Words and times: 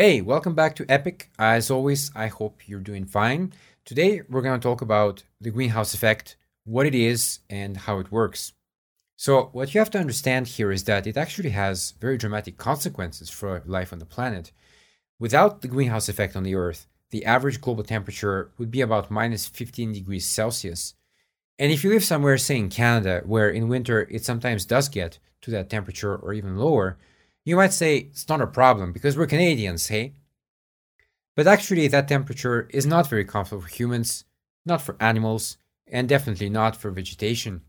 Hey, 0.00 0.20
welcome 0.20 0.54
back 0.54 0.76
to 0.76 0.86
Epic. 0.88 1.28
As 1.40 1.72
always, 1.72 2.12
I 2.14 2.28
hope 2.28 2.68
you're 2.68 2.78
doing 2.78 3.04
fine. 3.04 3.52
Today, 3.84 4.22
we're 4.28 4.42
going 4.42 4.60
to 4.60 4.62
talk 4.62 4.80
about 4.80 5.24
the 5.40 5.50
greenhouse 5.50 5.92
effect, 5.92 6.36
what 6.62 6.86
it 6.86 6.94
is, 6.94 7.40
and 7.50 7.76
how 7.76 7.98
it 7.98 8.12
works. 8.12 8.52
So, 9.16 9.48
what 9.50 9.74
you 9.74 9.80
have 9.80 9.90
to 9.90 9.98
understand 9.98 10.46
here 10.46 10.70
is 10.70 10.84
that 10.84 11.08
it 11.08 11.16
actually 11.16 11.50
has 11.50 11.94
very 12.00 12.16
dramatic 12.16 12.58
consequences 12.58 13.28
for 13.28 13.60
life 13.66 13.92
on 13.92 13.98
the 13.98 14.04
planet. 14.04 14.52
Without 15.18 15.62
the 15.62 15.66
greenhouse 15.66 16.08
effect 16.08 16.36
on 16.36 16.44
the 16.44 16.54
Earth, 16.54 16.86
the 17.10 17.24
average 17.24 17.60
global 17.60 17.82
temperature 17.82 18.52
would 18.56 18.70
be 18.70 18.82
about 18.82 19.10
minus 19.10 19.48
15 19.48 19.94
degrees 19.94 20.24
Celsius. 20.24 20.94
And 21.58 21.72
if 21.72 21.82
you 21.82 21.90
live 21.90 22.04
somewhere, 22.04 22.38
say 22.38 22.56
in 22.56 22.68
Canada, 22.68 23.22
where 23.26 23.50
in 23.50 23.66
winter 23.66 24.06
it 24.12 24.24
sometimes 24.24 24.64
does 24.64 24.88
get 24.88 25.18
to 25.40 25.50
that 25.50 25.68
temperature 25.68 26.14
or 26.14 26.32
even 26.32 26.56
lower, 26.56 26.98
you 27.48 27.56
might 27.56 27.72
say 27.72 27.96
it's 27.96 28.28
not 28.28 28.42
a 28.42 28.46
problem 28.46 28.92
because 28.92 29.16
we're 29.16 29.26
Canadians, 29.26 29.88
hey? 29.88 30.12
But 31.34 31.46
actually, 31.46 31.88
that 31.88 32.06
temperature 32.06 32.68
is 32.74 32.84
not 32.84 33.08
very 33.08 33.24
comfortable 33.24 33.62
for 33.62 33.68
humans, 33.68 34.24
not 34.66 34.82
for 34.82 34.96
animals, 35.00 35.56
and 35.86 36.06
definitely 36.06 36.50
not 36.50 36.76
for 36.76 36.90
vegetation. 36.90 37.62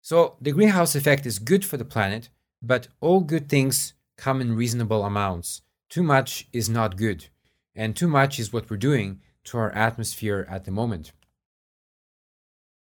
So, 0.00 0.36
the 0.40 0.52
greenhouse 0.52 0.94
effect 0.94 1.26
is 1.26 1.38
good 1.38 1.66
for 1.66 1.76
the 1.76 1.84
planet, 1.84 2.30
but 2.62 2.88
all 3.02 3.20
good 3.20 3.50
things 3.50 3.92
come 4.16 4.40
in 4.40 4.56
reasonable 4.56 5.04
amounts. 5.04 5.60
Too 5.90 6.02
much 6.02 6.48
is 6.54 6.70
not 6.70 6.96
good, 6.96 7.26
and 7.74 7.94
too 7.94 8.08
much 8.08 8.38
is 8.38 8.54
what 8.54 8.70
we're 8.70 8.78
doing 8.78 9.20
to 9.44 9.58
our 9.58 9.70
atmosphere 9.72 10.46
at 10.48 10.64
the 10.64 10.70
moment. 10.70 11.12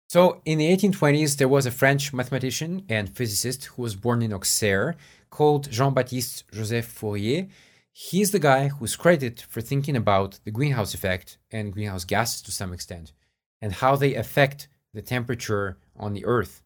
So, 0.08 0.42
in 0.46 0.60
the 0.60 0.70
1820s, 0.78 1.38
there 1.38 1.48
was 1.48 1.66
a 1.66 1.72
French 1.72 2.14
mathematician 2.14 2.84
and 2.88 3.10
physicist 3.10 3.66
who 3.66 3.82
was 3.82 3.96
born 3.96 4.22
in 4.22 4.34
Auxerre 4.34 4.96
called 5.36 5.70
Jean 5.70 5.94
Baptiste 5.94 6.46
Joseph 6.54 6.86
Fourier. 6.86 7.48
He's 7.92 8.32
the 8.32 8.40
guy 8.40 8.70
who's 8.70 8.96
credited 8.96 9.42
for 9.42 9.60
thinking 9.60 9.98
about 9.98 10.40
the 10.46 10.52
greenhouse 10.58 10.94
effect 10.94 11.38
and 11.52 11.74
greenhouse 11.74 12.06
gases 12.06 12.42
to 12.44 12.52
some 12.52 12.72
extent 12.72 13.12
and 13.62 13.74
how 13.74 13.98
they 13.98 14.16
affect 14.16 14.70
the 14.94 15.02
temperature 15.02 15.78
on 15.98 16.14
the 16.14 16.26
Earth. 16.26 16.64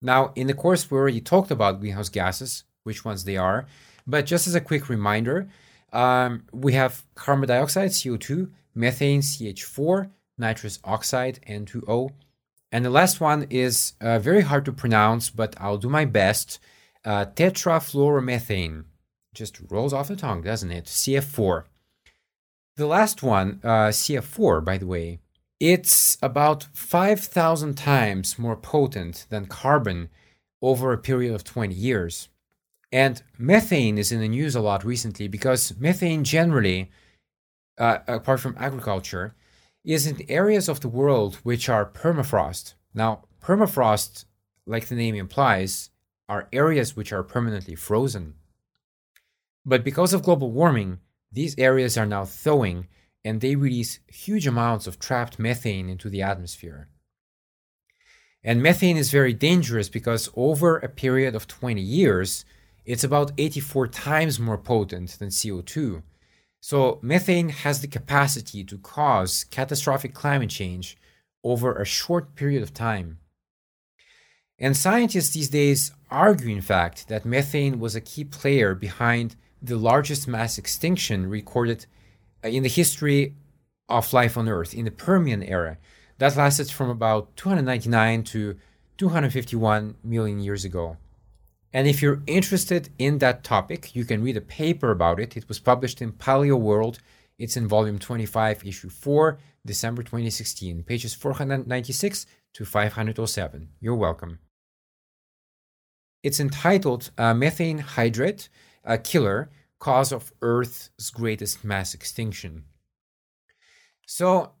Now, 0.00 0.32
in 0.36 0.46
the 0.46 0.54
course, 0.54 0.88
we 0.88 0.96
already 0.96 1.20
talked 1.20 1.50
about 1.50 1.80
greenhouse 1.80 2.08
gases, 2.08 2.62
which 2.84 3.04
ones 3.04 3.24
they 3.24 3.36
are, 3.36 3.66
but 4.06 4.26
just 4.26 4.46
as 4.46 4.54
a 4.54 4.60
quick 4.60 4.88
reminder, 4.88 5.48
um, 5.92 6.44
we 6.52 6.74
have 6.74 7.04
carbon 7.16 7.48
dioxide, 7.48 7.90
CO2, 7.90 8.50
methane, 8.76 9.22
CH4, 9.22 10.10
nitrous 10.38 10.78
oxide, 10.84 11.40
N2O, 11.48 12.10
and 12.70 12.84
the 12.84 12.90
last 12.90 13.20
one 13.20 13.48
is 13.50 13.94
uh, 14.00 14.20
very 14.20 14.42
hard 14.42 14.64
to 14.66 14.72
pronounce, 14.72 15.30
but 15.30 15.56
I'll 15.58 15.78
do 15.78 15.88
my 15.88 16.04
best. 16.04 16.60
Uh, 17.04 17.26
tetrafluoromethane. 17.26 18.84
Just 19.34 19.60
rolls 19.68 19.92
off 19.92 20.08
the 20.08 20.16
tongue, 20.16 20.42
doesn't 20.42 20.70
it? 20.70 20.84
CF4. 20.86 21.64
The 22.76 22.86
last 22.86 23.22
one, 23.22 23.60
uh, 23.62 23.88
CF4, 23.88 24.64
by 24.64 24.78
the 24.78 24.86
way, 24.86 25.20
it's 25.60 26.18
about 26.22 26.66
5,000 26.72 27.74
times 27.74 28.38
more 28.38 28.56
potent 28.56 29.26
than 29.30 29.46
carbon 29.46 30.08
over 30.60 30.92
a 30.92 30.98
period 30.98 31.34
of 31.34 31.44
20 31.44 31.74
years. 31.74 32.28
And 32.90 33.22
methane 33.38 33.98
is 33.98 34.12
in 34.12 34.20
the 34.20 34.28
news 34.28 34.54
a 34.54 34.60
lot 34.60 34.84
recently 34.84 35.28
because 35.28 35.78
methane 35.78 36.24
generally, 36.24 36.90
uh, 37.78 37.98
apart 38.06 38.40
from 38.40 38.56
agriculture, 38.58 39.34
is 39.84 40.06
in 40.06 40.24
areas 40.28 40.68
of 40.68 40.80
the 40.80 40.88
world 40.88 41.36
which 41.42 41.68
are 41.68 41.84
permafrost. 41.84 42.74
Now, 42.94 43.24
permafrost, 43.42 44.24
like 44.66 44.86
the 44.86 44.94
name 44.94 45.14
implies, 45.14 45.90
are 46.28 46.48
areas 46.52 46.96
which 46.96 47.12
are 47.12 47.22
permanently 47.22 47.74
frozen. 47.74 48.34
But 49.64 49.84
because 49.84 50.12
of 50.12 50.22
global 50.22 50.50
warming, 50.50 50.98
these 51.32 51.58
areas 51.58 51.96
are 51.96 52.06
now 52.06 52.24
thawing 52.24 52.88
and 53.24 53.40
they 53.40 53.56
release 53.56 54.00
huge 54.06 54.46
amounts 54.46 54.86
of 54.86 54.98
trapped 54.98 55.38
methane 55.38 55.88
into 55.88 56.10
the 56.10 56.22
atmosphere. 56.22 56.88
And 58.42 58.62
methane 58.62 58.98
is 58.98 59.10
very 59.10 59.32
dangerous 59.32 59.88
because 59.88 60.28
over 60.36 60.76
a 60.76 60.88
period 60.88 61.34
of 61.34 61.46
20 61.46 61.80
years, 61.80 62.44
it's 62.84 63.02
about 63.02 63.32
84 63.38 63.88
times 63.88 64.38
more 64.38 64.58
potent 64.58 65.18
than 65.18 65.30
CO2. 65.30 66.02
So, 66.60 66.98
methane 67.02 67.48
has 67.48 67.80
the 67.80 67.88
capacity 67.88 68.64
to 68.64 68.78
cause 68.78 69.44
catastrophic 69.44 70.14
climate 70.14 70.50
change 70.50 70.96
over 71.42 71.74
a 71.74 71.86
short 71.86 72.34
period 72.34 72.62
of 72.62 72.74
time. 72.74 73.18
And 74.58 74.76
scientists 74.76 75.30
these 75.30 75.48
days 75.48 75.92
argue, 76.14 76.54
in 76.54 76.62
fact, 76.62 77.08
that 77.08 77.24
methane 77.24 77.80
was 77.80 77.94
a 77.94 78.00
key 78.00 78.24
player 78.24 78.74
behind 78.74 79.36
the 79.60 79.76
largest 79.76 80.28
mass 80.28 80.58
extinction 80.58 81.28
recorded 81.28 81.86
uh, 82.44 82.48
in 82.48 82.62
the 82.62 82.68
history 82.68 83.34
of 83.88 84.12
life 84.12 84.36
on 84.36 84.48
Earth 84.48 84.74
in 84.74 84.84
the 84.84 84.90
Permian 84.90 85.42
era. 85.42 85.78
That 86.18 86.36
lasted 86.36 86.70
from 86.70 86.90
about 86.90 87.36
299 87.36 88.22
to 88.24 88.56
251 88.96 89.96
million 90.04 90.40
years 90.40 90.64
ago. 90.64 90.96
And 91.72 91.88
if 91.88 92.00
you're 92.00 92.22
interested 92.28 92.90
in 92.98 93.18
that 93.18 93.42
topic, 93.42 93.96
you 93.96 94.04
can 94.04 94.22
read 94.22 94.36
a 94.36 94.40
paper 94.40 94.92
about 94.92 95.18
it. 95.18 95.36
It 95.36 95.48
was 95.48 95.58
published 95.58 96.00
in 96.00 96.12
Palaeoworld. 96.12 96.98
It's 97.36 97.56
in 97.56 97.66
volume 97.66 97.98
25, 97.98 98.64
issue 98.64 98.88
4, 98.88 99.38
December 99.66 100.04
2016, 100.04 100.84
pages 100.84 101.14
496 101.14 102.26
to 102.52 102.64
507. 102.64 103.68
You're 103.80 103.96
welcome. 103.96 104.38
It's 106.24 106.40
entitled 106.40 107.10
uh, 107.18 107.34
Methane 107.34 107.80
Hydrate, 107.80 108.48
a 108.82 108.96
Killer, 108.96 109.50
Cause 109.78 110.10
of 110.10 110.32
Earth's 110.40 111.10
Greatest 111.10 111.62
Mass 111.62 111.92
Extinction. 111.92 112.64
So, 114.06 114.52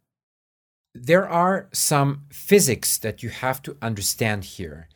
there 0.94 1.26
are 1.26 1.70
some 1.72 2.26
physics 2.30 2.98
that 2.98 3.22
you 3.22 3.30
have 3.30 3.62
to 3.62 3.78
understand 3.80 4.44
here. 4.44 4.88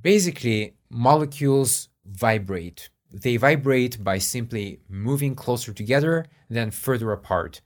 Basically, 0.00 0.78
molecules 0.88 1.90
vibrate. 2.06 2.88
They 3.12 3.36
vibrate 3.36 4.02
by 4.02 4.16
simply 4.16 4.80
moving 4.88 5.34
closer 5.34 5.74
together 5.74 6.24
than 6.48 6.70
further 6.70 7.12
apart. 7.12 7.60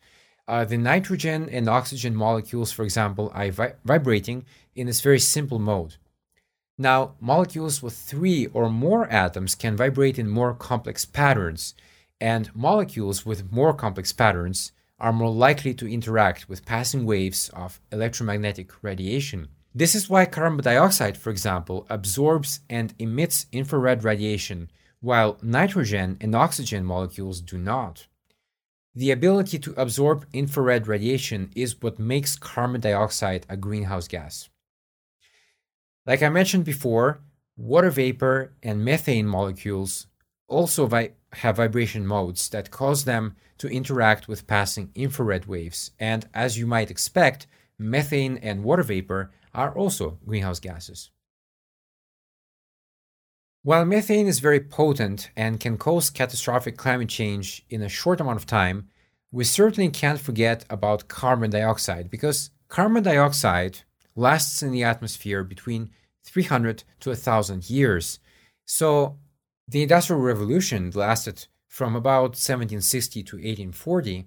Uh, 0.49 0.65
the 0.65 0.77
nitrogen 0.77 1.49
and 1.49 1.69
oxygen 1.69 2.17
molecules, 2.17 2.73
for 2.73 2.83
example, 2.83 3.31
are 3.35 3.53
vi- 3.53 3.75
vibrating 3.85 4.45
in 4.75 4.89
this 4.89 5.01
very 5.01 5.21
simple 5.21 5.61
mode. 5.61 5.97
Now, 6.83 7.15
molecules 7.21 7.81
with 7.81 7.95
three 7.95 8.47
or 8.47 8.69
more 8.69 9.09
atoms 9.09 9.55
can 9.55 9.77
vibrate 9.77 10.19
in 10.19 10.29
more 10.29 10.53
complex 10.53 11.05
patterns, 11.05 11.77
and 12.21 12.53
molecules 12.57 13.25
with 13.25 13.53
more 13.53 13.73
complex 13.73 14.13
patterns 14.13 14.73
are 14.99 15.13
more 15.13 15.31
likely 15.31 15.75
to 15.75 15.87
interact 15.87 16.49
with 16.49 16.67
passing 16.67 17.07
waves 17.07 17.51
of 17.51 17.81
electromagnetic 17.93 18.73
radiation. 18.83 19.47
This 19.73 19.95
is 19.95 20.11
why 20.11 20.25
carbon 20.25 20.65
dioxide, 20.65 21.17
for 21.17 21.31
example, 21.31 21.87
absorbs 21.89 22.59
and 22.69 22.93
emits 22.99 23.47
infrared 23.53 24.03
radiation, 24.03 24.69
while 25.01 25.39
nitrogen 25.41 26.17
and 26.21 26.35
oxygen 26.35 26.85
molecules 26.85 27.41
do 27.41 27.59
not. 27.59 28.09
The 28.93 29.13
ability 29.13 29.61
to 29.61 29.75
absorb 29.81 30.27
infrared 30.33 30.89
radiation 30.89 31.53
is 31.55 31.81
what 31.81 32.01
makes 32.01 32.35
carbon 32.35 32.81
dioxide 32.81 33.47
a 33.49 33.57
greenhouse 33.57 34.09
gas. 34.09 34.49
Like 36.07 36.23
I 36.23 36.29
mentioned 36.29 36.65
before, 36.65 37.21
water 37.57 37.91
vapor 37.91 38.55
and 38.63 38.85
methane 38.85 39.27
molecules 39.27 40.07
also 40.49 40.87
vi- 40.87 41.13
have 41.35 41.57
vibration 41.57 42.07
modes 42.07 42.49
that 42.51 42.71
cause 42.71 43.05
them 43.05 43.37
to 43.59 43.69
interact 43.69 44.27
with 44.27 44.47
passing 44.47 44.91
infrared 44.95 45.47
waves, 45.47 45.93
and 45.99 46.29
as 46.35 46.59
you 46.59 46.67
might 46.67 46.91
expect, 46.91 47.47
methane 47.79 48.37
and 48.39 48.65
water 48.65 48.83
vapor 48.83 49.31
are 49.55 49.75
also 49.77 50.19
greenhouse 50.27 50.59
gases. 50.59 51.11
While 53.63 53.85
methane 53.85 54.27
is 54.27 54.41
very 54.41 54.59
potent 54.59 55.31
and 55.37 55.61
can 55.61 55.79
cause 55.79 56.11
catastrophic 56.11 56.77
climate 56.77 57.09
change 57.09 57.65
in 57.71 57.81
a 57.81 57.89
short 57.89 58.21
amount 58.21 58.39
of 58.39 58.47
time, 58.47 58.89
we 59.31 59.45
certainly 59.45 59.89
can't 59.89 60.19
forget 60.19 60.65
about 60.69 61.07
carbon 61.07 61.51
dioxide 61.51 62.11
because 62.11 62.51
carbon 62.69 63.05
dioxide 63.05 63.83
lasts 64.15 64.63
in 64.63 64.71
the 64.71 64.85
atmosphere 64.85 65.45
between 65.45 65.91
300 66.25 66.85
to 67.01 67.11
1,000 67.11 67.69
years. 67.69 68.19
So 68.65 69.19
the 69.69 69.83
Industrial 69.83 70.21
Revolution 70.21 70.91
lasted 70.95 71.47
from 71.69 71.97
about 71.97 72.37
1760 72.37 73.23
to 73.23 73.37
1840. 73.37 74.27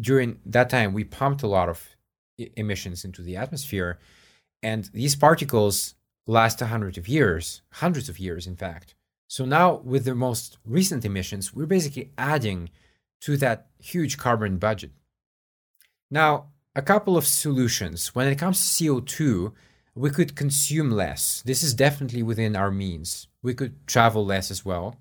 During 0.00 0.40
that 0.44 0.70
time, 0.70 0.92
we 0.92 1.04
pumped 1.04 1.42
a 1.42 1.46
lot 1.46 1.68
of 1.68 1.96
emissions 2.56 3.04
into 3.04 3.22
the 3.22 3.36
atmosphere. 3.36 3.98
And 4.62 4.90
these 4.92 5.14
particles 5.14 5.94
last 6.26 6.60
a 6.60 6.66
hundred 6.66 6.98
of 6.98 7.06
years, 7.06 7.62
hundreds 7.74 8.08
of 8.08 8.18
years, 8.18 8.46
in 8.46 8.56
fact. 8.56 8.94
So 9.28 9.44
now, 9.44 9.76
with 9.84 10.04
the 10.04 10.14
most 10.14 10.58
recent 10.64 11.04
emissions, 11.04 11.54
we're 11.54 11.66
basically 11.66 12.12
adding 12.18 12.70
to 13.22 13.36
that 13.38 13.68
huge 13.78 14.18
carbon 14.18 14.58
budget. 14.58 14.90
Now, 16.10 16.50
a 16.74 16.82
couple 16.82 17.16
of 17.16 17.26
solutions. 17.26 18.14
When 18.14 18.26
it 18.28 18.38
comes 18.38 18.58
to 18.58 18.84
CO2, 18.84 19.52
we 19.94 20.10
could 20.10 20.34
consume 20.34 20.90
less. 20.90 21.42
This 21.42 21.62
is 21.62 21.74
definitely 21.74 22.22
within 22.22 22.56
our 22.56 22.70
means. 22.70 23.28
We 23.42 23.54
could 23.54 23.86
travel 23.86 24.24
less 24.24 24.50
as 24.50 24.64
well. 24.64 24.96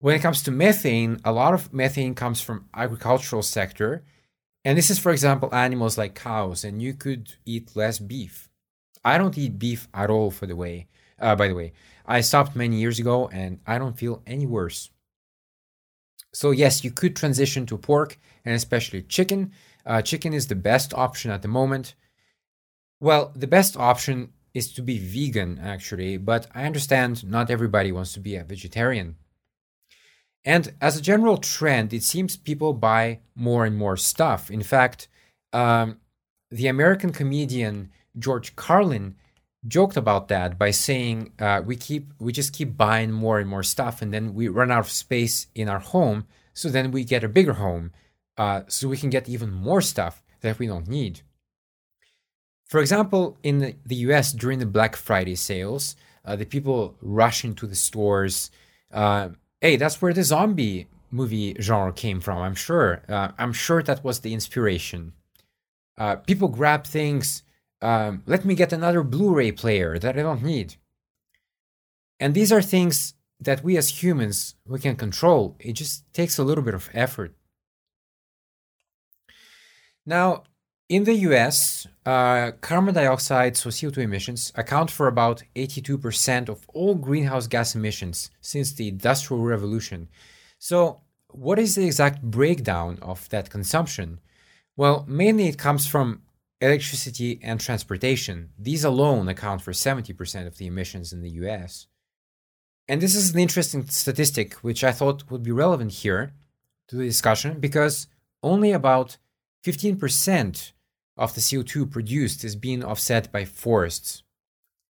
When 0.00 0.14
it 0.14 0.22
comes 0.22 0.42
to 0.42 0.50
methane, 0.50 1.20
a 1.24 1.32
lot 1.32 1.54
of 1.54 1.72
methane 1.72 2.14
comes 2.14 2.40
from 2.40 2.68
agricultural 2.74 3.42
sector. 3.42 4.04
And 4.64 4.76
this 4.76 4.90
is, 4.90 4.98
for 4.98 5.10
example, 5.10 5.54
animals 5.54 5.96
like 5.96 6.14
cows, 6.14 6.64
and 6.64 6.82
you 6.82 6.94
could 6.94 7.34
eat 7.46 7.74
less 7.74 7.98
beef. 7.98 8.48
I 9.04 9.16
don't 9.16 9.38
eat 9.38 9.58
beef 9.58 9.88
at 9.94 10.10
all, 10.10 10.30
for 10.30 10.46
the 10.46 10.56
way. 10.56 10.88
Uh, 11.18 11.34
by 11.34 11.48
the 11.48 11.54
way, 11.54 11.72
I 12.06 12.20
stopped 12.20 12.54
many 12.54 12.76
years 12.76 12.98
ago, 12.98 13.28
and 13.28 13.60
I 13.66 13.78
don't 13.78 13.98
feel 13.98 14.22
any 14.26 14.46
worse. 14.46 14.90
So 16.32 16.50
yes, 16.50 16.84
you 16.84 16.90
could 16.90 17.16
transition 17.16 17.66
to 17.66 17.78
pork 17.78 18.18
and 18.44 18.54
especially 18.54 19.02
chicken. 19.02 19.52
Uh, 19.88 20.02
chicken 20.02 20.34
is 20.34 20.46
the 20.46 20.54
best 20.54 20.92
option 20.92 21.30
at 21.30 21.40
the 21.40 21.48
moment. 21.48 21.94
Well, 23.00 23.32
the 23.34 23.46
best 23.46 23.76
option 23.76 24.32
is 24.52 24.72
to 24.74 24.82
be 24.82 24.98
vegan, 24.98 25.58
actually, 25.58 26.18
but 26.18 26.46
I 26.54 26.64
understand 26.64 27.24
not 27.24 27.50
everybody 27.50 27.90
wants 27.90 28.12
to 28.12 28.20
be 28.20 28.36
a 28.36 28.44
vegetarian. 28.44 29.16
And 30.44 30.74
as 30.80 30.96
a 30.96 31.02
general 31.02 31.38
trend, 31.38 31.92
it 31.92 32.02
seems 32.02 32.36
people 32.36 32.72
buy 32.72 33.20
more 33.34 33.64
and 33.64 33.76
more 33.76 33.96
stuff. 33.96 34.50
In 34.50 34.62
fact, 34.62 35.08
um, 35.52 35.98
the 36.50 36.66
American 36.66 37.12
comedian 37.12 37.90
George 38.18 38.56
Carlin 38.56 39.16
joked 39.66 39.96
about 39.96 40.28
that 40.28 40.58
by 40.58 40.70
saying 40.70 41.32
uh, 41.38 41.62
we 41.64 41.76
keep 41.76 42.12
we 42.18 42.32
just 42.32 42.52
keep 42.52 42.76
buying 42.76 43.10
more 43.10 43.38
and 43.38 43.48
more 43.48 43.62
stuff, 43.62 44.02
and 44.02 44.12
then 44.12 44.34
we 44.34 44.48
run 44.48 44.70
out 44.70 44.80
of 44.80 44.90
space 44.90 45.46
in 45.54 45.68
our 45.68 45.80
home. 45.80 46.26
So 46.54 46.68
then 46.68 46.90
we 46.90 47.04
get 47.04 47.24
a 47.24 47.28
bigger 47.28 47.54
home, 47.54 47.92
uh, 48.38 48.62
so 48.68 48.88
we 48.88 48.96
can 48.96 49.10
get 49.10 49.28
even 49.28 49.50
more 49.50 49.82
stuff 49.82 50.22
that 50.40 50.58
we 50.58 50.66
don't 50.66 50.88
need. 50.88 51.20
For 52.66 52.80
example, 52.80 53.36
in 53.42 53.74
the, 53.84 53.94
US 53.96 54.32
during 54.32 54.58
the 54.58 54.66
Black 54.66 54.94
Friday 54.94 55.34
sales, 55.34 55.96
uh, 56.24 56.36
the 56.36 56.46
people 56.46 56.96
rush 57.00 57.44
into 57.44 57.66
the 57.66 57.74
stores. 57.74 58.50
Uh, 58.92 59.30
hey, 59.60 59.76
that's 59.76 60.00
where 60.00 60.12
the 60.12 60.22
zombie 60.22 60.86
movie 61.10 61.56
genre 61.60 61.92
came 61.92 62.20
from. 62.20 62.38
I'm 62.38 62.54
sure. 62.54 63.02
Uh, 63.08 63.30
I'm 63.38 63.52
sure 63.52 63.82
that 63.82 64.04
was 64.04 64.20
the 64.20 64.34
inspiration. 64.34 65.14
Uh, 65.96 66.16
people 66.16 66.48
grab 66.48 66.86
things. 66.86 67.42
Um, 67.80 68.22
let 68.26 68.44
me 68.44 68.54
get 68.54 68.72
another 68.72 69.02
Blu-ray 69.02 69.52
player 69.52 69.98
that 69.98 70.18
I 70.18 70.22
don't 70.22 70.42
need. 70.42 70.76
And 72.20 72.34
these 72.34 72.52
are 72.52 72.62
things 72.62 73.14
that 73.40 73.64
we 73.64 73.76
as 73.76 74.02
humans 74.02 74.56
we 74.66 74.78
can 74.78 74.96
control. 74.96 75.56
It 75.58 75.72
just 75.72 76.12
takes 76.12 76.38
a 76.38 76.44
little 76.44 76.64
bit 76.64 76.74
of 76.74 76.90
effort. 76.92 77.34
Now, 80.08 80.44
in 80.88 81.04
the 81.04 81.16
US, 81.28 81.86
uh, 82.06 82.52
carbon 82.62 82.94
dioxide, 82.94 83.58
so 83.58 83.68
CO2 83.68 83.98
emissions, 83.98 84.52
account 84.54 84.90
for 84.90 85.06
about 85.06 85.42
82% 85.54 86.48
of 86.48 86.66
all 86.72 86.94
greenhouse 86.94 87.46
gas 87.46 87.74
emissions 87.74 88.30
since 88.40 88.72
the 88.72 88.88
Industrial 88.88 89.42
Revolution. 89.44 90.08
So, 90.58 91.02
what 91.28 91.58
is 91.58 91.74
the 91.74 91.84
exact 91.84 92.22
breakdown 92.22 92.98
of 93.02 93.28
that 93.28 93.50
consumption? 93.50 94.20
Well, 94.78 95.04
mainly 95.06 95.46
it 95.46 95.58
comes 95.58 95.86
from 95.86 96.22
electricity 96.62 97.38
and 97.42 97.60
transportation. 97.60 98.48
These 98.58 98.84
alone 98.84 99.28
account 99.28 99.60
for 99.60 99.72
70% 99.72 100.46
of 100.46 100.56
the 100.56 100.68
emissions 100.68 101.12
in 101.12 101.20
the 101.20 101.34
US. 101.42 101.86
And 102.88 103.02
this 103.02 103.14
is 103.14 103.34
an 103.34 103.40
interesting 103.40 103.86
statistic 103.88 104.54
which 104.64 104.82
I 104.82 104.92
thought 104.92 105.30
would 105.30 105.42
be 105.42 105.52
relevant 105.52 105.92
here 105.92 106.32
to 106.88 106.96
the 106.96 107.04
discussion 107.04 107.60
because 107.60 108.06
only 108.42 108.72
about 108.72 109.18
15% 109.64 110.72
of 111.16 111.34
the 111.34 111.40
CO2 111.40 111.90
produced 111.90 112.44
is 112.44 112.56
being 112.56 112.84
offset 112.84 113.32
by 113.32 113.44
forests. 113.44 114.22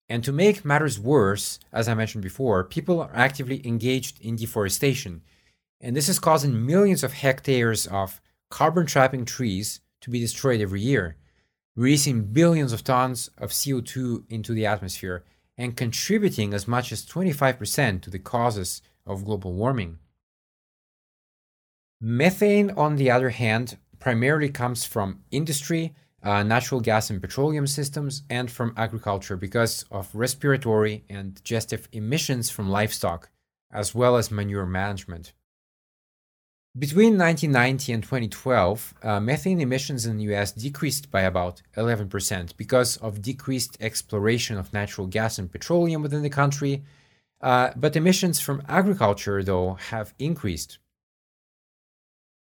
And 0.07 0.23
to 0.23 0.31
make 0.31 0.65
matters 0.65 0.99
worse, 0.99 1.59
as 1.71 1.87
I 1.87 1.93
mentioned 1.93 2.23
before, 2.23 2.63
people 2.63 3.01
are 3.01 3.11
actively 3.13 3.65
engaged 3.65 4.19
in 4.21 4.35
deforestation. 4.35 5.21
And 5.79 5.95
this 5.95 6.09
is 6.09 6.19
causing 6.19 6.65
millions 6.65 7.03
of 7.03 7.13
hectares 7.13 7.87
of 7.87 8.21
carbon 8.49 8.85
trapping 8.85 9.25
trees 9.25 9.79
to 10.01 10.09
be 10.09 10.19
destroyed 10.19 10.61
every 10.61 10.81
year, 10.81 11.15
releasing 11.75 12.25
billions 12.25 12.73
of 12.73 12.83
tons 12.83 13.29
of 13.37 13.51
CO2 13.51 14.25
into 14.29 14.53
the 14.53 14.65
atmosphere 14.65 15.23
and 15.57 15.77
contributing 15.77 16.53
as 16.53 16.67
much 16.67 16.91
as 16.91 17.05
25% 17.05 18.01
to 18.01 18.09
the 18.09 18.19
causes 18.19 18.81
of 19.05 19.25
global 19.25 19.53
warming. 19.53 19.99
Methane, 21.99 22.71
on 22.71 22.95
the 22.95 23.11
other 23.11 23.29
hand, 23.29 23.77
primarily 24.01 24.49
comes 24.49 24.83
from 24.83 25.23
industry 25.31 25.93
uh, 26.23 26.43
natural 26.43 26.81
gas 26.81 27.09
and 27.09 27.21
petroleum 27.21 27.67
systems, 27.67 28.23
and 28.29 28.51
from 28.51 28.73
agriculture 28.77 29.35
because 29.35 29.85
of 29.91 30.13
respiratory 30.13 31.03
and 31.09 31.35
digestive 31.35 31.87
emissions 31.91 32.49
from 32.49 32.69
livestock, 32.69 33.29
as 33.71 33.95
well 33.95 34.15
as 34.15 34.29
manure 34.29 34.65
management. 34.65 35.33
Between 36.77 37.17
1990 37.17 37.91
and 37.91 38.03
2012, 38.03 38.93
uh, 39.03 39.19
methane 39.19 39.59
emissions 39.59 40.05
in 40.05 40.17
the 40.17 40.33
US 40.33 40.53
decreased 40.53 41.11
by 41.11 41.21
about 41.21 41.61
11% 41.75 42.55
because 42.55 42.97
of 42.97 43.21
decreased 43.21 43.77
exploration 43.81 44.57
of 44.57 44.71
natural 44.71 45.07
gas 45.07 45.37
and 45.37 45.51
petroleum 45.51 46.01
within 46.01 46.21
the 46.21 46.29
country. 46.29 46.83
Uh, 47.41 47.71
but 47.75 47.95
emissions 47.95 48.39
from 48.39 48.61
agriculture, 48.69 49.43
though, 49.43 49.73
have 49.73 50.13
increased. 50.17 50.77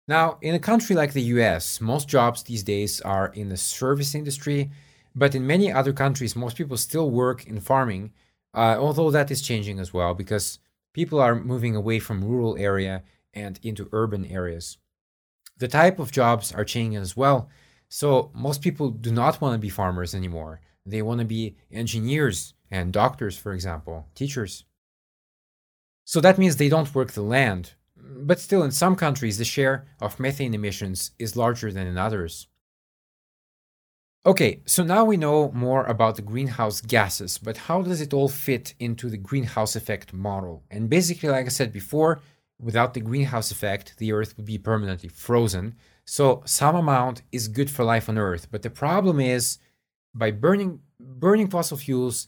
Now, 0.10 0.40
in 0.42 0.56
a 0.56 0.60
country 0.60 0.96
like 0.96 1.14
the 1.14 1.30
US, 1.38 1.80
most 1.80 2.08
jobs 2.08 2.42
these 2.42 2.64
days 2.64 3.00
are 3.02 3.28
in 3.28 3.50
the 3.50 3.58
service 3.58 4.16
industry, 4.16 4.72
but 5.14 5.36
in 5.36 5.46
many 5.46 5.72
other 5.72 5.94
countries, 5.94 6.36
most 6.36 6.58
people 6.58 6.78
still 6.78 7.12
work 7.12 7.46
in 7.46 7.60
farming, 7.60 8.12
uh, 8.56 8.76
although 8.80 9.12
that 9.12 9.30
is 9.30 9.44
changing 9.44 9.80
as 9.80 9.94
well 9.94 10.16
because 10.16 10.58
people 10.94 11.20
are 11.20 11.36
moving 11.36 11.76
away 11.76 12.00
from 12.00 12.24
rural 12.24 12.58
area 12.58 13.04
and 13.36 13.60
into 13.62 13.88
urban 13.92 14.26
areas. 14.26 14.80
The 15.60 15.68
type 15.68 16.00
of 16.00 16.12
jobs 16.12 16.52
are 16.52 16.66
changing 16.66 17.00
as 17.00 17.16
well. 17.16 17.48
So, 17.88 18.32
most 18.34 18.64
people 18.64 18.90
do 18.90 19.12
not 19.12 19.40
want 19.40 19.54
to 19.54 19.60
be 19.60 19.70
farmers 19.70 20.16
anymore. 20.16 20.60
They 20.88 21.04
want 21.04 21.20
to 21.20 21.26
be 21.26 21.56
engineers 21.72 22.56
and 22.72 22.92
doctors, 22.92 23.38
for 23.38 23.54
example, 23.54 24.08
teachers. 24.16 24.66
So 26.04 26.20
that 26.22 26.40
means 26.40 26.56
they 26.56 26.70
don't 26.70 26.96
work 26.96 27.12
the 27.12 27.22
land, 27.22 27.76
but 28.10 28.40
still, 28.40 28.64
in 28.64 28.72
some 28.72 28.96
countries, 28.96 29.38
the 29.38 29.46
share 29.46 29.86
of 30.02 30.20
methane 30.20 30.54
emissions 30.54 31.12
is 31.20 31.36
larger 31.36 31.72
than 31.72 31.88
in 31.88 31.98
others. 31.98 32.48
Okay, 34.26 34.62
so 34.66 34.84
now 34.84 35.06
we 35.06 35.16
know 35.16 35.52
more 35.54 35.86
about 35.86 36.18
the 36.18 36.22
greenhouse 36.22 36.82
gases, 36.82 37.38
but 37.38 37.56
how 37.56 37.82
does 37.82 38.02
it 38.02 38.14
all 38.14 38.28
fit 38.28 38.74
into 38.80 39.10
the 39.10 39.18
greenhouse 39.18 39.76
effect 39.76 40.14
model? 40.14 40.64
And 40.70 40.90
basically, 40.90 41.30
like 41.30 41.46
I 41.46 41.50
said 41.50 41.72
before, 41.72 42.22
without 42.60 42.94
the 42.94 43.00
greenhouse 43.00 43.50
effect, 43.50 43.96
the 43.98 44.12
Earth 44.12 44.36
would 44.36 44.46
be 44.46 44.58
permanently 44.58 45.10
frozen. 45.10 45.76
So 46.06 46.44
some 46.46 46.76
amount 46.76 47.22
is 47.32 47.48
good 47.48 47.72
for 47.72 47.86
life 47.86 48.10
on 48.10 48.18
Earth, 48.18 48.48
but 48.52 48.62
the 48.62 48.70
problem 48.70 49.20
is 49.20 49.58
by 50.14 50.32
burning 50.32 50.82
burning 51.00 51.50
fossil 51.50 51.78
fuels 51.78 52.28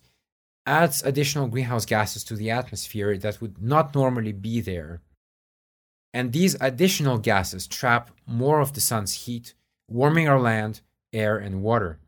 adds 0.66 1.04
additional 1.04 1.48
greenhouse 1.48 1.86
gases 1.86 2.24
to 2.24 2.36
the 2.36 2.52
atmosphere 2.52 3.18
that 3.18 3.42
would 3.42 3.62
not 3.62 3.94
normally 3.94 4.32
be 4.32 4.62
there. 4.62 5.02
And 6.14 6.34
these 6.34 6.58
additional 6.60 7.18
gases 7.18 7.68
trap 7.68 8.12
more 8.28 8.60
of 8.60 8.74
the 8.74 8.82
sun's 8.82 9.26
heat, 9.26 9.54
warming 9.88 10.28
our 10.28 10.40
land, 10.40 10.82
air, 11.14 11.38
and 11.38 11.62
water. 11.62 12.00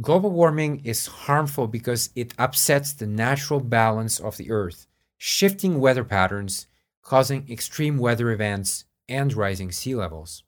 Global 0.00 0.30
warming 0.30 0.82
is 0.84 1.06
harmful 1.06 1.68
because 1.68 2.10
it 2.16 2.34
upsets 2.38 2.92
the 2.92 3.06
natural 3.06 3.60
balance 3.60 4.18
of 4.18 4.36
the 4.36 4.50
Earth, 4.50 4.86
shifting 5.18 5.78
weather 5.78 6.04
patterns, 6.04 6.66
causing 7.02 7.48
extreme 7.48 7.98
weather 7.98 8.30
events 8.30 8.84
and 9.08 9.32
rising 9.32 9.70
sea 9.70 9.94
levels. 9.94 10.42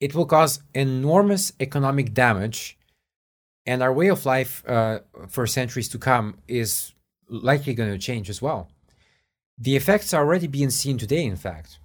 It 0.00 0.14
will 0.14 0.26
cause 0.26 0.60
enormous 0.74 1.52
economic 1.58 2.12
damage, 2.12 2.78
and 3.64 3.82
our 3.82 3.92
way 3.92 4.08
of 4.08 4.26
life 4.26 4.62
uh, 4.68 5.00
for 5.28 5.46
centuries 5.46 5.88
to 5.88 5.98
come 5.98 6.38
is 6.46 6.92
likely 7.28 7.74
going 7.74 7.90
to 7.90 7.98
change 7.98 8.30
as 8.30 8.40
well. 8.40 8.68
The 9.58 9.76
effects 9.76 10.12
are 10.12 10.22
already 10.22 10.46
being 10.46 10.70
seen 10.70 10.98
today, 10.98 11.24
in 11.24 11.36
fact. 11.36 11.78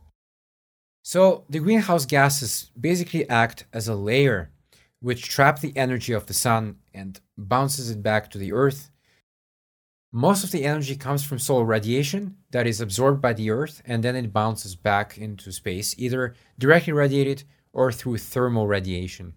So, 1.03 1.45
the 1.49 1.59
greenhouse 1.59 2.05
gases 2.05 2.71
basically 2.79 3.27
act 3.29 3.65
as 3.73 3.87
a 3.87 3.95
layer 3.95 4.51
which 5.01 5.27
trap 5.27 5.59
the 5.59 5.75
energy 5.75 6.13
of 6.13 6.27
the 6.27 6.33
sun 6.33 6.77
and 6.93 7.19
bounces 7.37 7.89
it 7.89 8.03
back 8.03 8.29
to 8.29 8.37
the 8.37 8.53
earth. 8.53 8.91
Most 10.11 10.43
of 10.43 10.51
the 10.51 10.63
energy 10.63 10.95
comes 10.95 11.23
from 11.23 11.39
solar 11.39 11.65
radiation 11.65 12.37
that 12.51 12.67
is 12.67 12.79
absorbed 12.79 13.21
by 13.21 13.33
the 13.33 13.49
earth 13.49 13.81
and 13.85 14.03
then 14.03 14.15
it 14.15 14.31
bounces 14.31 14.75
back 14.75 15.17
into 15.17 15.51
space, 15.51 15.95
either 15.97 16.35
directly 16.59 16.93
radiated 16.93 17.43
or 17.73 17.91
through 17.91 18.17
thermal 18.17 18.67
radiation. 18.67 19.33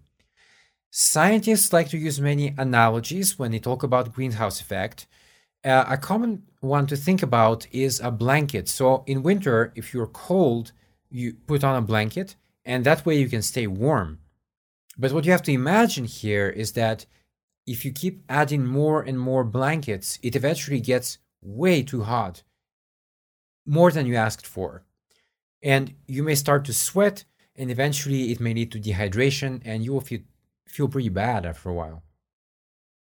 Scientists 0.90 1.72
like 1.72 1.88
to 1.88 1.98
use 1.98 2.20
many 2.20 2.54
analogies 2.58 3.38
when 3.38 3.50
they 3.50 3.58
talk 3.58 3.82
about 3.82 4.12
greenhouse 4.12 4.60
effect, 4.60 5.06
uh, 5.64 5.84
a 5.88 5.96
common 5.96 6.42
one 6.60 6.86
to 6.86 6.96
think 6.96 7.22
about 7.22 7.66
is 7.72 8.00
a 8.00 8.10
blanket. 8.10 8.68
So 8.68 9.04
in 9.06 9.22
winter, 9.22 9.72
if 9.74 9.92
you're 9.92 10.06
cold, 10.06 10.72
you 11.10 11.34
put 11.46 11.64
on 11.64 11.76
a 11.76 11.86
blanket, 11.86 12.36
and 12.64 12.84
that 12.84 13.04
way 13.06 13.18
you 13.18 13.28
can 13.28 13.42
stay 13.42 13.66
warm. 13.66 14.18
But 14.98 15.12
what 15.12 15.24
you 15.24 15.32
have 15.32 15.42
to 15.44 15.52
imagine 15.52 16.04
here 16.04 16.48
is 16.48 16.72
that 16.72 17.06
if 17.66 17.84
you 17.84 17.92
keep 17.92 18.22
adding 18.28 18.66
more 18.66 19.02
and 19.02 19.18
more 19.18 19.44
blankets, 19.44 20.18
it 20.22 20.36
eventually 20.36 20.80
gets 20.80 21.18
way 21.42 21.82
too 21.82 22.02
hot. 22.04 22.42
more 23.66 23.90
than 23.90 24.06
you 24.06 24.16
asked 24.16 24.46
for. 24.46 24.84
And 25.62 25.94
you 26.06 26.22
may 26.22 26.34
start 26.34 26.64
to 26.66 26.72
sweat, 26.72 27.24
and 27.56 27.70
eventually 27.70 28.30
it 28.32 28.40
may 28.40 28.54
lead 28.54 28.72
to 28.72 28.80
dehydration, 28.80 29.62
and 29.64 29.84
you 29.84 29.92
will 29.92 30.00
feel, 30.00 30.20
feel 30.66 30.88
pretty 30.88 31.08
bad 31.08 31.46
after 31.46 31.70
a 31.70 31.74
while. 31.74 32.02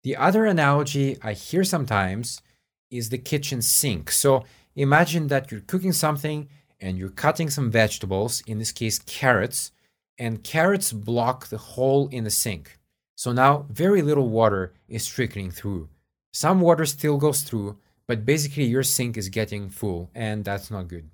The 0.04 0.18
other 0.18 0.46
analogy 0.46 1.18
I 1.22 1.34
hear 1.34 1.64
sometimes 1.64 2.42
is 2.92 3.10
the 3.10 3.18
kitchen 3.18 3.62
sink. 3.62 4.12
So 4.12 4.44
imagine 4.76 5.28
that 5.28 5.50
you're 5.50 5.62
cooking 5.62 5.94
something 5.94 6.50
and 6.80 6.98
you're 6.98 7.10
cutting 7.10 7.50
some 7.50 7.72
vegetables, 7.72 8.44
in 8.46 8.60
this 8.60 8.74
case, 8.74 9.00
carrots, 9.00 9.72
and 10.20 10.44
carrots 10.44 10.92
block 10.92 11.48
the 11.48 11.58
hole 11.58 12.10
in 12.10 12.26
the 12.26 12.30
sink. 12.30 12.80
So 13.16 13.32
now 13.32 13.66
very 13.70 14.02
little 14.02 14.28
water 14.28 14.74
is 14.90 15.08
trickling 15.08 15.52
through. 15.52 15.88
Some 16.34 16.60
water 16.60 16.86
still 16.86 17.18
goes 17.18 17.42
through, 17.42 17.78
but 18.06 18.26
basically 18.26 18.66
your 18.66 18.84
sink 18.84 19.18
is 19.18 19.30
getting 19.30 19.70
full, 19.70 20.12
and 20.14 20.44
that's 20.44 20.70
not 20.70 20.90
good. 20.90 21.10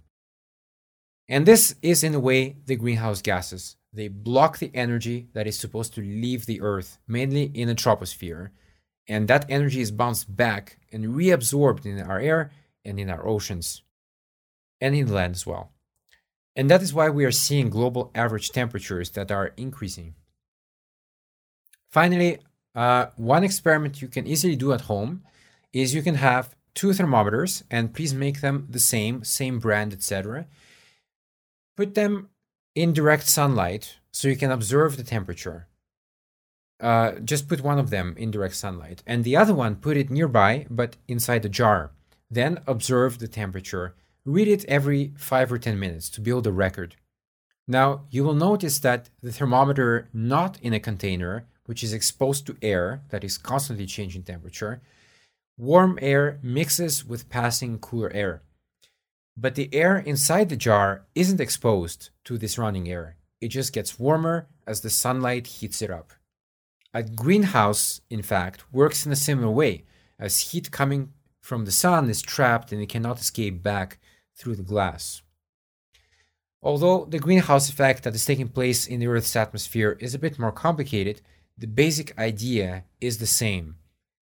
And 1.28 1.46
this 1.46 1.76
is, 1.84 2.04
in 2.04 2.16
a 2.16 2.20
way, 2.20 2.56
the 2.66 2.76
greenhouse 2.76 3.22
gases. 3.22 3.76
They 3.94 4.08
block 4.08 4.58
the 4.58 4.72
energy 4.74 5.28
that 5.34 5.46
is 5.46 5.60
supposed 5.60 5.94
to 5.94 6.02
leave 6.02 6.48
the 6.48 6.62
Earth, 6.62 6.98
mainly 7.08 7.44
in 7.54 7.68
the 7.68 7.76
troposphere, 7.76 8.50
and 9.10 9.28
that 9.28 9.46
energy 9.50 9.82
is 9.82 9.92
bounced 9.92 10.34
back 10.34 10.78
and 10.94 11.16
reabsorbed 11.16 11.86
in 11.86 12.00
our 12.00 12.20
air 12.20 12.52
and 12.86 13.00
in 13.00 13.10
our 13.10 13.28
oceans 13.28 13.82
and 14.80 14.96
in 14.96 15.12
land 15.12 15.36
as 15.36 15.46
well. 15.46 15.72
And 16.56 16.70
that 16.70 16.82
is 16.82 16.94
why 16.94 17.10
we 17.10 17.26
are 17.26 17.32
seeing 17.32 17.70
global 17.70 18.12
average 18.14 18.50
temperatures 18.50 19.10
that 19.12 19.32
are 19.32 19.54
increasing. 19.58 20.14
Finally, 21.92 22.38
uh, 22.76 23.08
one 23.16 23.44
experiment 23.44 24.02
you 24.02 24.08
can 24.08 24.28
easily 24.28 24.56
do 24.56 24.74
at 24.74 24.82
home 24.82 25.24
is 25.74 25.96
you 25.96 26.04
can 26.04 26.16
have 26.16 26.56
two 26.76 26.94
thermometers 26.94 27.64
and 27.72 27.94
please 27.94 28.14
make 28.14 28.42
them 28.42 28.68
the 28.70 28.80
same, 28.80 29.24
same 29.24 29.58
brand, 29.60 29.92
etc. 29.92 30.46
Put 31.76 31.96
them 31.96 32.30
in 32.76 32.94
direct 32.94 33.28
sunlight 33.28 33.98
so 34.12 34.28
you 34.28 34.36
can 34.36 34.52
observe 34.52 34.98
the 34.98 35.04
temperature. 35.04 35.69
Uh, 36.80 37.12
just 37.24 37.48
put 37.48 37.62
one 37.62 37.78
of 37.78 37.90
them 37.90 38.16
in 38.18 38.32
direct 38.32 38.56
sunlight 38.56 39.04
and 39.06 39.24
the 39.24 39.36
other 39.36 39.54
one 39.54 39.76
put 39.76 39.98
it 39.98 40.10
nearby 40.10 40.66
but 40.70 40.96
inside 41.08 41.44
a 41.44 41.50
jar. 41.50 41.92
Then 42.32 42.60
observe 42.68 43.20
the 43.20 43.28
temperature 43.28 43.96
Read 44.26 44.48
it 44.48 44.66
every 44.66 45.14
5 45.18 45.54
or 45.54 45.58
10 45.58 45.80
minutes 45.80 46.10
to 46.12 46.22
build 46.22 46.46
a 46.46 46.52
record. 46.52 46.96
Now, 47.68 48.06
you 48.12 48.24
will 48.24 48.36
notice 48.36 48.78
that 48.78 49.10
the 49.24 49.32
thermometer 49.32 50.08
not 50.14 50.60
in 50.62 50.74
a 50.74 50.80
container, 50.80 51.48
which 51.66 51.84
is 51.84 51.94
exposed 51.94 52.46
to 52.46 52.58
air 52.62 53.02
that 53.10 53.24
is 53.24 53.40
constantly 53.40 53.86
changing 53.86 54.24
temperature, 54.24 54.82
warm 55.58 55.98
air 56.02 56.40
mixes 56.44 57.06
with 57.06 57.30
passing 57.30 57.80
cooler 57.80 58.12
air. 58.14 58.44
But 59.38 59.56
the 59.56 59.74
air 59.74 59.98
inside 59.98 60.50
the 60.50 60.58
jar 60.58 61.06
isn't 61.16 61.40
exposed 61.40 62.10
to 62.26 62.38
this 62.38 62.58
running 62.58 62.90
air. 62.90 63.16
It 63.40 63.48
just 63.48 63.74
gets 63.74 63.98
warmer 63.98 64.48
as 64.68 64.82
the 64.82 64.90
sunlight 64.90 65.48
heats 65.48 65.82
it 65.82 65.90
up. 65.90 66.12
A 66.94 67.04
greenhouse, 67.04 68.02
in 68.10 68.24
fact, 68.24 68.64
works 68.72 69.06
in 69.06 69.12
a 69.12 69.16
similar 69.16 69.52
way, 69.52 69.84
as 70.18 70.52
heat 70.52 70.72
coming 70.72 71.14
from 71.40 71.66
the 71.66 71.72
sun 71.72 72.10
is 72.10 72.22
trapped 72.22 72.72
and 72.72 72.82
it 72.82 72.90
cannot 72.90 73.20
escape 73.20 73.62
back 73.62 74.00
through 74.36 74.56
the 74.56 74.64
glass. 74.64 75.22
Although 76.62 77.06
the 77.06 77.20
greenhouse 77.20 77.70
effect 77.70 78.04
that 78.04 78.16
is 78.16 78.26
taking 78.26 78.50
place 78.50 78.88
in 78.88 79.00
the 79.00 79.08
Earth's 79.08 79.36
atmosphere 79.36 79.98
is 80.00 80.14
a 80.14 80.20
bit 80.20 80.40
more 80.40 80.52
complicated, 80.52 81.22
the 81.58 81.68
basic 81.68 82.18
idea 82.18 82.86
is 83.00 83.18
the 83.18 83.28
same. 83.28 83.76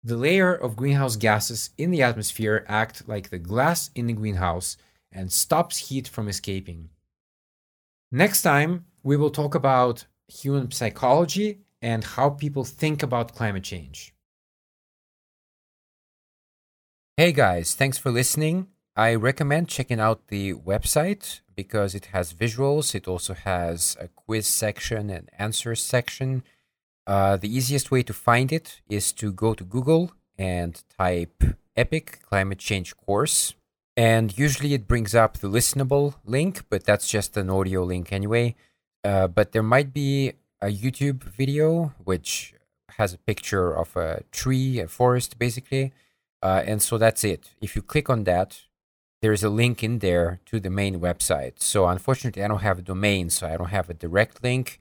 The 0.03 0.17
layer 0.17 0.53
of 0.53 0.75
greenhouse 0.75 1.15
gases 1.15 1.69
in 1.77 1.91
the 1.91 2.03
atmosphere 2.03 2.65
act 2.67 3.07
like 3.07 3.29
the 3.29 3.39
glass 3.39 3.91
in 3.95 4.07
the 4.07 4.13
greenhouse 4.13 4.77
and 5.11 5.31
stops 5.31 5.89
heat 5.89 6.07
from 6.07 6.27
escaping. 6.27 6.89
Next 8.11 8.41
time, 8.41 8.85
we 9.03 9.15
will 9.15 9.29
talk 9.29 9.55
about 9.55 10.05
human 10.27 10.71
psychology 10.71 11.61
and 11.81 12.03
how 12.03 12.29
people 12.29 12.63
think 12.63 13.01
about 13.01 13.35
climate 13.35 13.63
change. 13.63 14.13
Hey 17.17 17.31
guys, 17.31 17.75
thanks 17.75 17.97
for 17.97 18.11
listening. 18.11 18.67
I 18.95 19.15
recommend 19.15 19.69
checking 19.69 19.99
out 19.99 20.27
the 20.27 20.53
website 20.53 21.41
because 21.55 21.95
it 21.95 22.07
has 22.07 22.33
visuals. 22.33 22.93
It 22.93 23.07
also 23.07 23.33
has 23.33 23.97
a 23.99 24.07
quiz 24.07 24.47
section 24.47 25.09
and 25.09 25.29
answers 25.37 25.81
section. 25.81 26.43
Uh, 27.07 27.37
the 27.37 27.53
easiest 27.53 27.89
way 27.89 28.03
to 28.03 28.13
find 28.13 28.51
it 28.51 28.81
is 28.89 29.11
to 29.13 29.31
go 29.31 29.53
to 29.53 29.63
Google 29.63 30.11
and 30.37 30.83
type 30.97 31.43
Epic 31.75 32.19
Climate 32.27 32.59
Change 32.59 32.95
Course. 32.97 33.53
And 33.95 34.37
usually 34.37 34.73
it 34.73 34.87
brings 34.87 35.13
up 35.13 35.37
the 35.37 35.49
listenable 35.49 36.15
link, 36.25 36.63
but 36.69 36.85
that's 36.85 37.09
just 37.09 37.37
an 37.37 37.49
audio 37.49 37.83
link 37.83 38.11
anyway. 38.11 38.55
Uh, 39.03 39.27
but 39.27 39.51
there 39.51 39.63
might 39.63 39.93
be 39.93 40.33
a 40.61 40.67
YouTube 40.67 41.23
video 41.23 41.93
which 42.03 42.53
has 42.97 43.13
a 43.13 43.17
picture 43.17 43.71
of 43.71 43.95
a 43.95 44.23
tree, 44.31 44.79
a 44.79 44.87
forest, 44.87 45.39
basically. 45.39 45.91
Uh, 46.41 46.63
and 46.65 46.81
so 46.81 46.97
that's 46.97 47.23
it. 47.23 47.51
If 47.61 47.75
you 47.75 47.81
click 47.81 48.09
on 48.09 48.23
that, 48.25 48.61
there's 49.21 49.43
a 49.43 49.49
link 49.49 49.83
in 49.83 49.99
there 49.99 50.39
to 50.47 50.59
the 50.59 50.69
main 50.69 50.99
website. 50.99 51.61
So 51.61 51.87
unfortunately, 51.87 52.43
I 52.43 52.47
don't 52.47 52.61
have 52.61 52.79
a 52.79 52.83
domain, 52.83 53.29
so 53.29 53.47
I 53.47 53.57
don't 53.57 53.69
have 53.69 53.89
a 53.89 53.93
direct 53.93 54.43
link. 54.43 54.79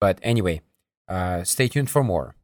But 0.00 0.18
anyway, 0.22 0.62
uh, 1.08 1.44
stay 1.44 1.68
tuned 1.68 1.90
for 1.90 2.02
more. 2.02 2.35